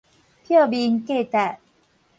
[0.43, 1.23] 票面價
[1.53, 1.59] 值